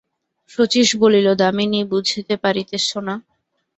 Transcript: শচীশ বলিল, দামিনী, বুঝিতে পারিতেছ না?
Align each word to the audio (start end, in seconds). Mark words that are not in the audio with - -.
শচীশ 0.51 0.89
বলিল, 1.01 1.27
দামিনী, 1.41 1.81
বুঝিতে 1.91 2.33
পারিতেছ 2.43 2.87
না? 3.07 3.15